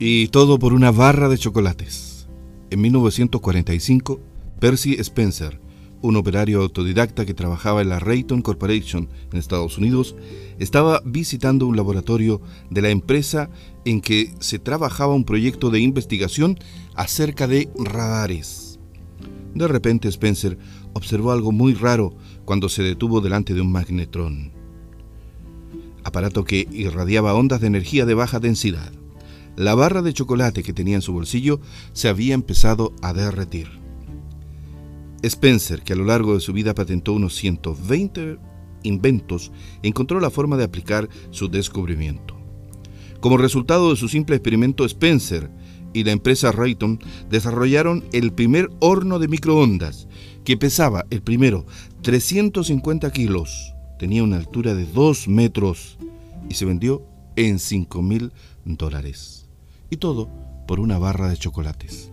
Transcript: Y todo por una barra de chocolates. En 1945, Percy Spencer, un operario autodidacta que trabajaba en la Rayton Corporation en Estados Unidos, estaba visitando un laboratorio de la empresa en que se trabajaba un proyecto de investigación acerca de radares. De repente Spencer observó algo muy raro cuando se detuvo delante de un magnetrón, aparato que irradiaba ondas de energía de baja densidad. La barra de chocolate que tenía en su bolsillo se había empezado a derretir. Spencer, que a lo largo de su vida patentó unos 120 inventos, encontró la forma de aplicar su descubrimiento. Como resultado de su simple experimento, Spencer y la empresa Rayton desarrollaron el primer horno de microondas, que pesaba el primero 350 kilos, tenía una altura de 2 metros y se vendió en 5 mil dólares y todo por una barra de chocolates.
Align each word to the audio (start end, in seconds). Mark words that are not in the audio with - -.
Y 0.00 0.28
todo 0.28 0.60
por 0.60 0.74
una 0.74 0.92
barra 0.92 1.28
de 1.28 1.38
chocolates. 1.38 2.28
En 2.70 2.80
1945, 2.82 4.20
Percy 4.60 4.94
Spencer, 5.00 5.60
un 6.02 6.14
operario 6.14 6.62
autodidacta 6.62 7.26
que 7.26 7.34
trabajaba 7.34 7.82
en 7.82 7.88
la 7.88 7.98
Rayton 7.98 8.40
Corporation 8.40 9.08
en 9.32 9.38
Estados 9.38 9.76
Unidos, 9.76 10.14
estaba 10.60 11.02
visitando 11.04 11.66
un 11.66 11.76
laboratorio 11.76 12.40
de 12.70 12.82
la 12.82 12.90
empresa 12.90 13.50
en 13.84 14.00
que 14.00 14.32
se 14.38 14.60
trabajaba 14.60 15.16
un 15.16 15.24
proyecto 15.24 15.68
de 15.70 15.80
investigación 15.80 16.60
acerca 16.94 17.48
de 17.48 17.68
radares. 17.76 18.78
De 19.56 19.66
repente 19.66 20.06
Spencer 20.06 20.58
observó 20.92 21.32
algo 21.32 21.50
muy 21.50 21.74
raro 21.74 22.14
cuando 22.44 22.68
se 22.68 22.84
detuvo 22.84 23.20
delante 23.20 23.52
de 23.52 23.62
un 23.62 23.72
magnetrón, 23.72 24.52
aparato 26.04 26.44
que 26.44 26.68
irradiaba 26.70 27.34
ondas 27.34 27.60
de 27.60 27.66
energía 27.66 28.06
de 28.06 28.14
baja 28.14 28.38
densidad. 28.38 28.92
La 29.58 29.74
barra 29.74 30.02
de 30.02 30.12
chocolate 30.12 30.62
que 30.62 30.72
tenía 30.72 30.94
en 30.94 31.02
su 31.02 31.12
bolsillo 31.12 31.60
se 31.92 32.08
había 32.08 32.34
empezado 32.34 32.94
a 33.02 33.12
derretir. 33.12 33.66
Spencer, 35.20 35.82
que 35.82 35.94
a 35.94 35.96
lo 35.96 36.04
largo 36.04 36.34
de 36.34 36.40
su 36.40 36.52
vida 36.52 36.76
patentó 36.76 37.12
unos 37.12 37.34
120 37.34 38.38
inventos, 38.84 39.50
encontró 39.82 40.20
la 40.20 40.30
forma 40.30 40.56
de 40.56 40.62
aplicar 40.62 41.08
su 41.32 41.48
descubrimiento. 41.48 42.36
Como 43.18 43.36
resultado 43.36 43.90
de 43.90 43.96
su 43.96 44.08
simple 44.08 44.36
experimento, 44.36 44.84
Spencer 44.84 45.50
y 45.92 46.04
la 46.04 46.12
empresa 46.12 46.52
Rayton 46.52 47.00
desarrollaron 47.28 48.04
el 48.12 48.32
primer 48.32 48.70
horno 48.78 49.18
de 49.18 49.26
microondas, 49.26 50.06
que 50.44 50.56
pesaba 50.56 51.04
el 51.10 51.20
primero 51.20 51.66
350 52.02 53.10
kilos, 53.10 53.74
tenía 53.98 54.22
una 54.22 54.36
altura 54.36 54.76
de 54.76 54.86
2 54.86 55.26
metros 55.26 55.98
y 56.48 56.54
se 56.54 56.64
vendió 56.64 57.02
en 57.34 57.58
5 57.58 58.02
mil 58.02 58.30
dólares 58.64 59.47
y 59.90 59.96
todo 59.96 60.28
por 60.66 60.80
una 60.80 60.98
barra 60.98 61.28
de 61.28 61.36
chocolates. 61.36 62.12